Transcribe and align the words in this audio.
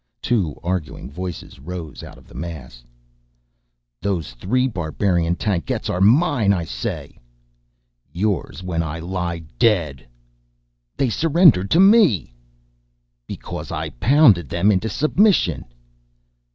Two 0.19 0.59
arguing 0.63 1.11
voices 1.11 1.59
rose 1.59 2.01
out 2.01 2.17
of 2.17 2.27
the 2.27 2.33
mass: 2.33 2.83
"Those 4.01 4.31
three 4.33 4.67
barbarian 4.67 5.35
tankettes 5.35 5.91
are 5.91 6.01
mine, 6.01 6.51
I 6.53 6.65
say!" 6.65 7.19
"Yours 8.11 8.63
when 8.63 8.81
I 8.81 8.97
lie 8.97 9.43
dead!" 9.59 10.07
"They 10.97 11.09
surrendered 11.11 11.69
to 11.69 11.79
me!" 11.79 12.33
"Because 13.27 13.71
I 13.71 13.91
pounded 13.91 14.49
them 14.49 14.71
into 14.71 14.89
submission." 14.89 15.65